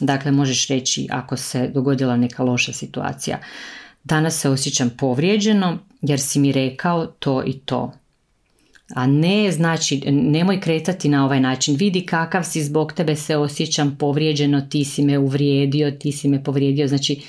Dakle, 0.00 0.32
možeš 0.32 0.68
reći 0.68 1.08
ako 1.10 1.36
se 1.36 1.68
dogodila 1.68 2.16
neka 2.16 2.42
loša 2.42 2.72
situacija. 2.72 3.38
Danas 4.08 4.40
se 4.40 4.48
osjećam 4.48 4.90
povrijeđeno 4.98 5.78
jer 6.02 6.20
si 6.20 6.38
mi 6.38 6.52
rekao 6.52 7.06
to 7.06 7.42
i 7.46 7.52
to. 7.52 7.92
a 8.94 9.06
ne 9.06 9.52
znači 9.52 10.00
nemoj 10.10 10.60
kretati 10.60 11.08
na 11.08 11.24
ovaj 11.24 11.40
način. 11.40 11.76
Vidi 11.76 12.06
kakav 12.06 12.44
si 12.44 12.64
zbog 12.64 12.92
tebe 12.92 13.16
se 13.16 13.36
osjećam 13.36 13.96
povrijeđeno 13.98 14.60
ti 14.60 14.84
si 14.84 15.02
me 15.02 15.18
uvrijedio 15.18 15.90
ti 15.90 16.12
si 16.12 16.28
me 16.28 16.44
povrijedio. 16.44 16.88
Znači 16.88 17.22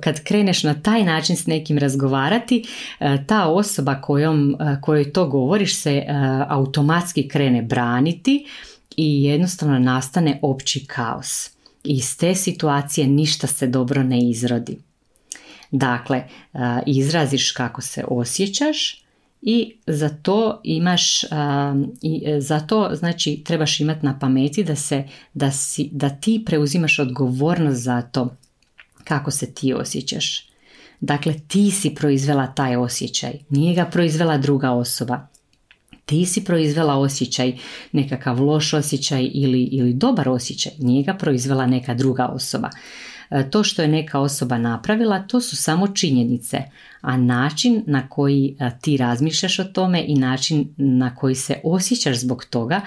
kad 0.00 0.24
kreneš 0.24 0.62
na 0.62 0.74
taj 0.74 1.04
način 1.04 1.36
s 1.36 1.46
nekim 1.46 1.78
razgovarati 1.78 2.64
ta 3.26 3.48
osoba 3.48 4.00
kojom, 4.00 4.56
kojoj 4.80 5.12
to 5.12 5.28
govoriš 5.28 5.76
se 5.76 6.04
automatski 6.48 7.28
krene 7.28 7.62
braniti 7.62 8.46
i 8.96 9.24
jednostavno 9.24 9.78
nastane 9.78 10.38
opći 10.42 10.86
kaos. 10.86 11.50
Iz 11.84 12.16
te 12.18 12.34
situacije 12.34 13.06
ništa 13.06 13.46
se 13.46 13.66
dobro 13.66 14.02
ne 14.02 14.18
izrodi 14.30 14.78
dakle 15.76 16.24
izraziš 16.86 17.50
kako 17.50 17.82
se 17.82 18.04
osjećaš 18.08 19.04
i 19.42 19.76
za 19.86 20.08
to 20.08 20.60
imaš 20.64 21.22
i 22.02 22.22
e, 22.26 22.40
za 22.40 22.60
to 22.60 22.90
znači 22.92 23.42
trebaš 23.44 23.80
imati 23.80 24.06
na 24.06 24.18
pameti 24.18 24.64
da 24.64 24.76
se 24.76 25.04
da, 25.34 25.50
si, 25.50 25.88
da 25.92 26.10
ti 26.10 26.42
preuzimaš 26.46 26.98
odgovornost 26.98 27.82
za 27.82 28.02
to 28.02 28.36
kako 29.04 29.30
se 29.30 29.54
ti 29.54 29.74
osjećaš. 29.74 30.48
Dakle, 31.00 31.34
ti 31.48 31.70
si 31.70 31.94
proizvela 31.94 32.46
taj 32.46 32.76
osjećaj, 32.76 33.32
nije 33.48 33.74
ga 33.74 33.84
proizvela 33.84 34.38
druga 34.38 34.70
osoba. 34.70 35.26
Ti 36.06 36.26
si 36.26 36.44
proizvela 36.44 36.98
osjećaj, 36.98 37.58
nekakav 37.92 38.42
loš 38.42 38.74
osjećaj 38.74 39.30
ili, 39.34 39.62
ili 39.62 39.92
dobar 39.92 40.28
osjećaj, 40.28 40.72
nije 40.78 41.02
ga 41.02 41.14
proizvela 41.14 41.66
neka 41.66 41.94
druga 41.94 42.26
osoba. 42.26 42.70
E, 43.34 43.50
to 43.50 43.64
što 43.64 43.82
je 43.82 43.88
neka 43.88 44.20
osoba 44.20 44.58
napravila, 44.58 45.18
to 45.18 45.40
su 45.40 45.56
samo 45.56 45.88
činjenice, 45.88 46.62
a 47.00 47.16
način 47.16 47.82
na 47.86 48.08
koji 48.08 48.56
e, 48.58 48.70
ti 48.80 48.96
razmišljaš 48.96 49.58
o 49.58 49.64
tome 49.64 50.04
i 50.06 50.14
način 50.14 50.74
na 50.76 51.14
koji 51.14 51.34
se 51.34 51.60
osjećaš 51.64 52.20
zbog 52.20 52.44
toga, 52.44 52.80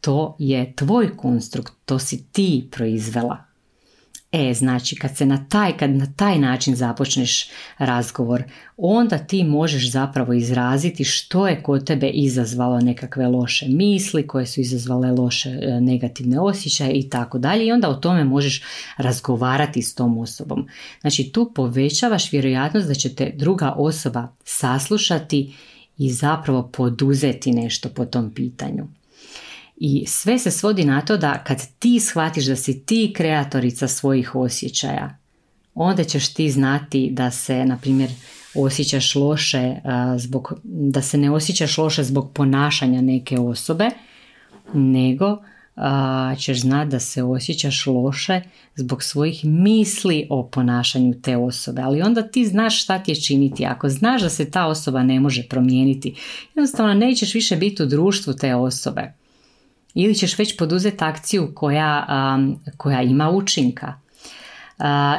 to 0.00 0.36
je 0.38 0.72
tvoj 0.76 1.16
konstrukt, 1.16 1.72
to 1.84 1.98
si 1.98 2.24
ti 2.32 2.68
proizvela. 2.70 3.49
E, 4.32 4.54
znači 4.54 4.96
kad 4.96 5.16
se 5.16 5.26
na 5.26 5.46
taj, 5.48 5.76
kad 5.76 5.90
na 5.90 6.06
taj 6.16 6.38
način 6.38 6.74
započneš 6.74 7.48
razgovor, 7.78 8.42
onda 8.76 9.18
ti 9.18 9.44
možeš 9.44 9.90
zapravo 9.90 10.32
izraziti 10.32 11.04
što 11.04 11.48
je 11.48 11.62
kod 11.62 11.86
tebe 11.86 12.08
izazvalo 12.08 12.80
nekakve 12.80 13.26
loše 13.26 13.66
misli, 13.68 14.26
koje 14.26 14.46
su 14.46 14.60
izazvale 14.60 15.12
loše 15.12 15.50
e, 15.50 15.80
negativne 15.80 16.40
osjećaje 16.40 16.92
i 16.92 17.08
tako 17.08 17.38
dalje 17.38 17.66
i 17.66 17.72
onda 17.72 17.88
o 17.88 17.94
tome 17.94 18.24
možeš 18.24 18.62
razgovarati 18.96 19.82
s 19.82 19.94
tom 19.94 20.18
osobom. 20.18 20.68
Znači 21.00 21.30
tu 21.32 21.52
povećavaš 21.54 22.32
vjerojatnost 22.32 22.88
da 22.88 22.94
će 22.94 23.14
te 23.14 23.32
druga 23.36 23.74
osoba 23.76 24.28
saslušati 24.44 25.54
i 25.98 26.10
zapravo 26.10 26.70
poduzeti 26.72 27.52
nešto 27.52 27.88
po 27.88 28.04
tom 28.04 28.34
pitanju. 28.34 28.99
I 29.82 30.06
sve 30.06 30.38
se 30.38 30.50
svodi 30.50 30.84
na 30.84 31.00
to 31.00 31.16
da 31.16 31.44
kad 31.44 31.62
ti 31.78 32.00
shvatiš 32.00 32.46
da 32.46 32.56
si 32.56 32.86
ti 32.86 33.12
kreatorica 33.16 33.88
svojih 33.88 34.34
osjećaja, 34.34 35.18
onda 35.74 36.04
ćeš 36.04 36.34
ti 36.34 36.50
znati 36.50 37.08
da 37.12 37.30
se, 37.30 37.64
na 37.64 37.76
primjer, 37.76 38.10
osjećaš 38.54 39.14
loše 39.14 39.74
zbog, 40.18 40.52
da 40.64 41.02
se 41.02 41.18
ne 41.18 41.30
osjećaš 41.30 41.78
loše 41.78 42.04
zbog 42.04 42.32
ponašanja 42.34 43.00
neke 43.00 43.38
osobe, 43.38 43.90
nego 44.74 45.38
ćeš 46.38 46.60
znati 46.60 46.90
da 46.90 47.00
se 47.00 47.22
osjećaš 47.22 47.86
loše 47.86 48.40
zbog 48.74 49.02
svojih 49.02 49.44
misli 49.44 50.26
o 50.30 50.46
ponašanju 50.46 51.14
te 51.22 51.36
osobe. 51.36 51.82
Ali 51.82 52.02
onda 52.02 52.22
ti 52.22 52.46
znaš 52.46 52.82
šta 52.82 52.98
ti 52.98 53.10
je 53.10 53.20
činiti. 53.20 53.66
Ako 53.66 53.88
znaš 53.88 54.22
da 54.22 54.28
se 54.28 54.50
ta 54.50 54.66
osoba 54.66 55.02
ne 55.02 55.20
može 55.20 55.48
promijeniti, 55.48 56.14
jednostavno 56.54 56.94
nećeš 56.94 57.34
više 57.34 57.56
biti 57.56 57.82
u 57.82 57.86
društvu 57.86 58.32
te 58.32 58.54
osobe 58.54 59.19
ili 59.94 60.14
ćeš 60.14 60.38
već 60.38 60.56
poduzeti 60.56 61.04
akciju 61.04 61.52
koja, 61.54 62.06
koja 62.76 63.02
ima 63.02 63.30
učinka. 63.30 63.94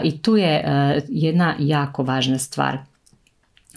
I 0.03 0.17
tu 0.21 0.37
je 0.37 0.63
e, 0.65 1.01
jedna 1.09 1.55
jako 1.59 2.03
važna 2.03 2.37
stvar. 2.37 2.77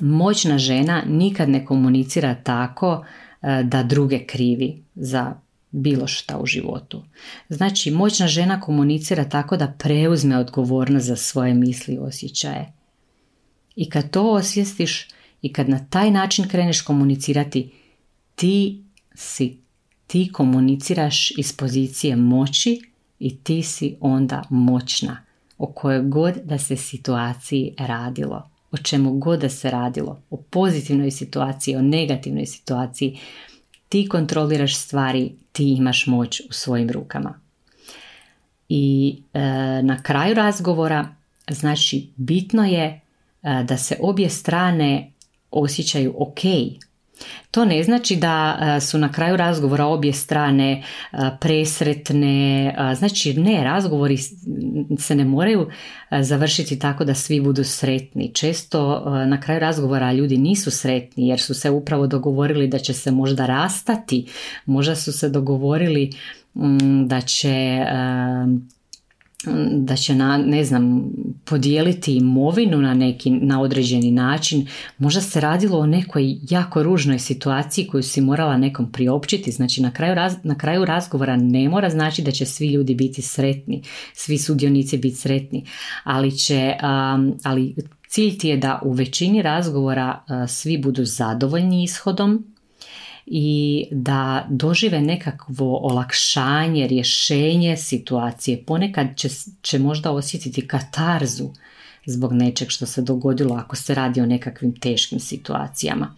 Moćna 0.01 0.59
žena 0.59 1.03
nikad 1.07 1.49
ne 1.49 1.65
komunicira 1.65 2.35
tako 2.35 3.05
e, 3.43 3.63
da 3.63 3.83
druge 3.83 4.27
krivi 4.27 4.83
za 4.95 5.35
bilo 5.71 6.07
šta 6.07 6.39
u 6.39 6.47
životu. 6.47 7.03
Znači, 7.49 7.91
moćna 7.91 8.27
žena 8.27 8.61
komunicira 8.61 9.25
tako 9.25 9.57
da 9.57 9.75
preuzme 9.79 10.39
odgovornost 10.39 11.07
za 11.07 11.17
svoje 11.17 11.55
misli 11.55 11.95
i 11.95 11.99
osjećaje. 11.99 12.73
I 13.77 13.91
kad 13.91 14.11
to 14.11 14.31
osvijestiš 14.31 15.09
i 15.43 15.53
kad 15.53 15.69
na 15.69 15.87
taj 15.91 16.11
način 16.11 16.49
kreneš 16.49 16.81
komunicirati, 16.81 17.73
ti 18.35 18.85
si 19.15 19.64
ti 20.15 20.33
komuniciraš 20.33 21.31
iz 21.31 21.53
pozicije 21.53 22.17
moći 22.17 22.81
i 23.19 23.37
ti 23.37 23.63
si 23.63 23.97
onda 24.01 24.43
moćna 24.51 25.25
o 25.59 25.67
kojoj 25.67 26.03
god 26.03 26.35
da 26.45 26.59
se 26.59 26.77
situaciji 26.77 27.75
radilo, 27.79 28.51
o 28.71 28.77
čemu 28.77 29.19
god 29.19 29.41
da 29.41 29.49
se 29.49 29.71
radilo, 29.71 30.23
o 30.31 30.37
pozitivnoj 30.37 31.11
situaciji, 31.11 31.77
o 31.77 31.83
negativnoj 31.83 32.47
situaciji, 32.47 33.19
ti 33.89 34.09
kontroliraš 34.09 34.77
stvari, 34.77 35.33
ti 35.53 35.65
imaš 35.73 36.07
moć 36.07 36.41
u 36.41 36.53
svojim 36.53 36.91
rukama. 36.91 37.41
I 38.69 39.17
e, 39.33 39.41
na 39.83 40.03
kraju 40.03 40.35
razgovora, 40.35 41.09
znači 41.51 42.09
bitno 42.17 42.65
je 42.65 42.85
e, 42.85 43.01
da 43.69 43.77
se 43.77 43.97
obje 44.01 44.31
strane 44.31 45.13
osjećaju 45.51 46.15
ok 46.19 46.41
to 47.51 47.65
ne 47.65 47.83
znači 47.83 48.17
da 48.17 48.59
e, 48.77 48.81
su 48.81 48.99
na 48.99 49.13
kraju 49.13 49.37
razgovora 49.37 49.87
obje 49.87 50.13
strane 50.13 50.73
e, 51.13 51.17
presretne, 51.41 52.67
e, 52.67 52.95
znači 52.95 53.35
ne, 53.35 53.65
razgovori 53.65 54.19
se 54.99 55.15
ne 55.15 55.25
moraju 55.25 55.69
završiti 56.21 56.79
tako 56.79 57.05
da 57.05 57.15
svi 57.15 57.41
budu 57.41 57.65
sretni. 57.65 58.33
Često 58.35 59.03
na 59.27 59.41
kraju 59.41 59.61
razgovora 59.61 60.13
ljudi 60.13 60.39
nisu 60.39 60.71
sretni 60.71 61.29
jer 61.29 61.41
su 61.41 61.55
se 61.55 61.71
upravo 61.71 62.07
dogovorili 62.07 62.69
da 62.69 62.79
će 62.79 62.95
se 62.95 63.11
možda 63.11 63.47
rastati, 63.47 64.27
možda 64.67 64.97
su 64.97 65.13
se 65.13 65.29
dogovorili 65.29 66.11
da 67.05 67.21
će 67.21 67.85
da 69.71 69.97
će 69.97 70.15
na, 70.15 70.39
ne 70.39 70.65
znam, 70.65 71.13
podijeliti 71.45 72.17
imovinu 72.17 72.79
na 72.79 72.95
neki, 72.95 73.31
na 73.31 73.61
određeni 73.61 74.11
način. 74.11 74.67
Možda 74.99 75.21
se 75.21 75.41
radilo 75.41 75.79
o 75.79 75.87
nekoj 75.87 76.37
jako 76.51 76.83
ružnoj 76.83 77.19
situaciji 77.19 77.87
koju 77.87 78.03
si 78.03 78.21
morala 78.21 78.57
nekom 78.57 78.93
priopćiti. 78.93 79.53
Znači 79.53 79.83
na 79.83 79.91
kraju, 79.91 80.15
na 80.43 80.59
kraju 80.59 80.85
razgovora 80.85 81.37
ne 81.37 81.69
mora 81.69 81.91
znači 81.91 82.23
da 82.23 82.31
će 82.31 82.47
svi 82.47 82.69
ljudi 82.69 82.95
biti 82.95 83.23
sretni, 83.23 83.83
svi 84.13 84.39
sudionici 84.39 84.99
biti 84.99 85.17
sretni, 85.17 85.65
ali 86.05 86.39
će, 86.39 86.75
ali 87.43 87.75
cilj 88.09 88.39
ti 88.39 88.49
je 88.49 88.57
da 88.57 88.81
u 88.85 88.93
većini 88.93 89.43
razgovora 89.43 90.25
svi 90.49 90.79
budu 90.79 91.05
zadovoljni 91.05 91.83
ishodom 91.83 92.54
i 93.27 93.87
da 93.91 94.47
dožive 94.49 95.01
nekakvo 95.01 95.79
olakšanje, 95.79 96.87
rješenje 96.87 97.77
situacije. 97.77 98.65
Ponekad 98.65 99.07
će, 99.17 99.29
će 99.63 99.79
možda 99.79 100.11
osjetiti 100.11 100.69
katarzu 100.69 101.49
zbog 102.07 102.33
nečeg 102.33 102.71
što 102.71 102.87
se 102.87 103.03
dogodilo 103.03 103.55
ako 103.55 103.77
se 103.77 103.95
radi 103.95 104.21
o 104.21 104.27
nekakvim 104.27 104.81
teškim 104.81 105.21
situacijama. 105.21 106.15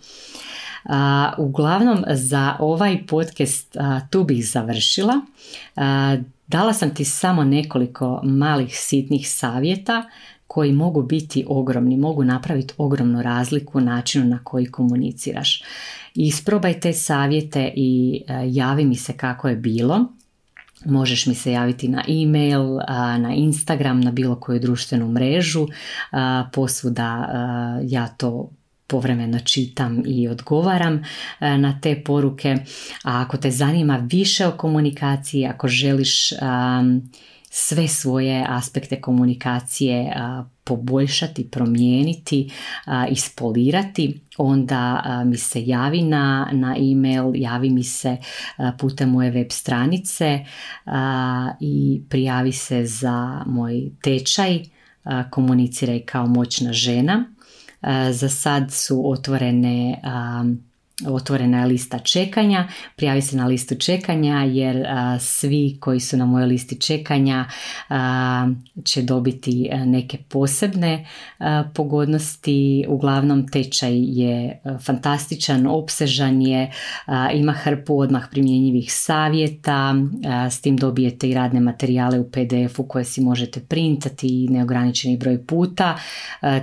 uglavnom 1.38 2.05
za 2.09 2.57
ovaj 2.59 3.07
podcast 3.07 3.77
tu 4.11 4.25
bih 4.25 4.49
završila. 4.49 5.21
dala 6.47 6.73
sam 6.73 6.95
ti 6.95 7.05
samo 7.05 7.45
nekoliko 7.45 8.21
malih 8.25 8.79
sitnih 8.79 9.31
savjeta 9.31 10.05
koji 10.46 10.72
mogu 10.72 11.02
biti 11.02 11.44
ogromni, 11.48 11.96
mogu 11.96 12.24
napraviti 12.24 12.74
ogromnu 12.78 13.22
razliku 13.22 13.78
u 13.78 13.80
načinu 13.80 14.24
na 14.24 14.40
koji 14.44 14.66
komuniciraš. 14.66 15.62
Isprobaj 16.14 16.80
te 16.80 16.92
savjete 16.92 17.72
i 17.76 18.22
e, 18.28 18.35
javi 18.46 18.85
mi 18.85 18.96
se 18.96 19.12
kako 19.12 19.48
je 19.48 19.56
bilo. 19.56 20.12
Možeš 20.85 21.26
mi 21.26 21.35
se 21.35 21.52
javiti 21.52 21.88
na 21.88 22.04
e-mail, 22.09 22.78
na 23.18 23.35
Instagram, 23.35 24.00
na 24.00 24.11
bilo 24.11 24.37
koju 24.40 24.61
društvenu 24.61 25.09
mrežu. 25.09 25.66
Posvuda 26.52 27.28
ja 27.82 28.09
to 28.09 28.50
povremeno 28.87 29.38
čitam 29.38 30.02
i 30.06 30.28
odgovaram 30.28 31.04
e, 31.40 31.59
na 31.59 31.80
te 31.80 32.02
poruke. 32.04 32.56
A 33.04 33.20
ako 33.20 33.37
te 33.37 33.50
zanima 33.50 34.06
više 34.11 34.46
o 34.46 34.52
komunikaciji, 34.52 35.46
ako 35.46 35.68
želiš 35.68 36.32
sve 37.59 37.88
svoje 37.88 38.45
aspekte 38.49 39.01
komunikacije 39.01 40.12
poboljšati, 40.64 41.51
promijeniti, 41.51 42.51
ispolirati, 43.11 44.21
onda 44.38 45.03
mi 45.27 45.37
se 45.37 45.66
javi 45.66 46.03
na, 46.03 46.49
na 46.53 46.75
e-mail, 46.79 47.33
javi 47.35 47.71
mi 47.71 47.85
se 47.85 48.16
putem 48.79 49.11
moje 49.11 49.31
web 49.31 49.47
stranice 49.51 50.45
i 51.61 52.03
prijavi 52.09 52.53
se 52.53 52.85
za 52.85 53.42
moj 53.47 53.90
tečaj 54.03 54.62
komuniciraj 55.31 56.01
kao 56.01 56.27
moćna 56.27 56.73
žena. 56.73 57.25
Za 58.12 58.29
sad 58.29 58.73
su 58.73 59.11
otvorene 59.11 60.01
otvorena 61.04 61.61
je 61.61 61.66
lista 61.66 61.98
čekanja, 61.98 62.68
prijavi 62.96 63.22
se 63.22 63.37
na 63.37 63.46
listu 63.46 63.74
čekanja 63.74 64.44
jer 64.44 64.87
svi 65.20 65.76
koji 65.80 66.00
su 66.00 66.16
na 66.16 66.26
mojoj 66.26 66.46
listi 66.46 66.80
čekanja 66.80 67.44
će 68.85 69.02
dobiti 69.02 69.70
neke 69.85 70.18
posebne 70.28 71.06
pogodnosti. 71.74 72.85
Uglavnom 72.88 73.48
tečaj 73.48 73.92
je 73.94 74.62
fantastičan, 74.80 75.66
opsežan 75.66 76.42
je, 76.42 76.72
ima 77.35 77.52
hrpu 77.52 77.98
odmah 77.98 78.28
primjenjivih 78.30 78.92
savjeta, 78.92 79.94
s 80.50 80.61
tim 80.61 80.76
dobijete 80.76 81.28
i 81.28 81.35
radne 81.35 81.61
materijale 81.61 82.20
u 82.20 82.30
PDF-u 82.30 82.88
koje 82.88 83.04
si 83.04 83.20
možete 83.20 83.61
printati 83.61 84.44
i 84.44 84.48
neograničeni 84.48 85.16
broj 85.16 85.46
puta. 85.46 85.98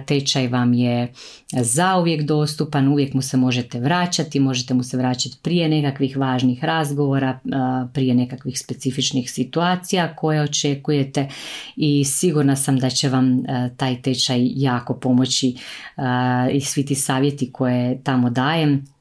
Tečaj 0.05 0.47
vam 0.47 0.73
je 0.73 1.13
zauvijek 1.51 2.21
dostupan, 2.21 2.87
uvijek 2.87 3.13
mu 3.13 3.21
se 3.21 3.37
možete 3.37 3.79
vraćati, 3.79 4.22
možete 4.39 4.73
mu 4.73 4.83
se 4.83 4.97
vraćati 4.97 5.37
prije 5.41 5.69
nekakvih 5.69 6.17
važnih 6.17 6.63
razgovora, 6.63 7.39
prije 7.93 8.15
nekakvih 8.15 8.59
specifičnih 8.59 9.31
situacija 9.31 10.15
koje 10.15 10.41
očekujete 10.41 11.27
i 11.75 12.05
sigurna 12.05 12.55
sam 12.55 12.77
da 12.77 12.89
će 12.89 13.09
vam 13.09 13.43
taj 13.77 14.01
tečaj 14.01 14.49
jako 14.55 14.93
pomoći 14.93 15.55
i 16.51 16.61
svi 16.61 16.85
ti 16.85 16.95
savjeti 16.95 17.51
koje 17.51 18.03
tamo 18.03 18.29
dajem 18.29 18.92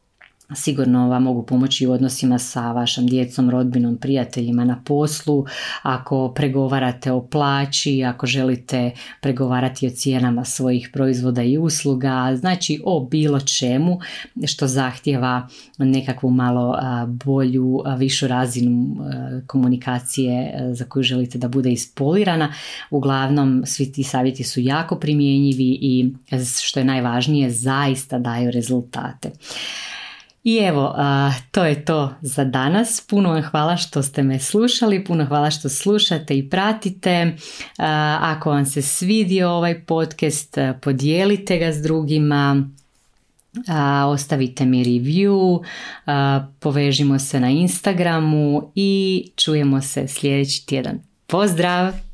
sigurno 0.54 1.08
vam 1.08 1.22
mogu 1.22 1.46
pomoći 1.46 1.86
u 1.86 1.92
odnosima 1.92 2.38
sa 2.38 2.72
vašom 2.72 3.06
djecom, 3.06 3.50
rodbinom, 3.50 3.96
prijateljima 3.96 4.64
na 4.64 4.82
poslu, 4.84 5.44
ako 5.82 6.32
pregovarate 6.34 7.12
o 7.12 7.26
plaći, 7.26 8.04
ako 8.04 8.26
želite 8.26 8.90
pregovarati 9.20 9.86
o 9.86 9.90
cijenama 9.90 10.44
svojih 10.44 10.90
proizvoda 10.92 11.42
i 11.42 11.58
usluga, 11.58 12.36
znači 12.36 12.80
o 12.84 13.00
bilo 13.10 13.40
čemu 13.40 13.98
što 14.46 14.66
zahtjeva 14.66 15.48
nekakvu 15.78 16.30
malo 16.30 16.78
bolju, 17.06 17.82
višu 17.96 18.28
razinu 18.28 18.96
komunikacije 19.46 20.54
za 20.72 20.84
koju 20.84 21.02
želite 21.02 21.38
da 21.38 21.48
bude 21.48 21.72
ispolirana. 21.72 22.52
Uglavnom, 22.90 23.62
svi 23.66 23.92
ti 23.92 24.02
savjeti 24.02 24.44
su 24.44 24.60
jako 24.60 24.96
primjenjivi 24.96 25.78
i 25.80 26.12
što 26.62 26.80
je 26.80 26.84
najvažnije, 26.84 27.50
zaista 27.50 28.18
daju 28.18 28.50
rezultate. 28.50 29.30
I 30.44 30.57
evo, 30.57 30.94
to 31.50 31.64
je 31.64 31.85
to 31.85 32.14
za 32.20 32.44
danas. 32.44 33.07
Puno 33.11 33.31
vam 33.31 33.42
hvala 33.42 33.76
što 33.76 34.02
ste 34.02 34.22
me 34.22 34.38
slušali, 34.38 35.05
puno 35.05 35.24
hvala 35.24 35.50
što 35.50 35.68
slušate 35.68 36.38
i 36.38 36.50
pratite. 36.50 37.37
Ako 38.20 38.50
vam 38.50 38.66
se 38.66 38.83
svidio 38.83 39.50
ovaj 39.50 39.81
podcast, 39.81 40.59
podijelite 40.83 41.59
ga 41.59 41.72
s 41.72 41.83
drugima, 41.83 42.68
ostavite 44.07 44.64
mi 44.64 44.85
review, 44.85 45.64
povežimo 46.61 47.18
se 47.18 47.40
na 47.40 47.50
Instagramu 47.50 48.72
i 48.74 49.24
čujemo 49.37 49.81
se 49.81 50.09
sljedeći 50.09 50.66
tjedan. 50.66 50.98
Pozdrav! 51.26 52.12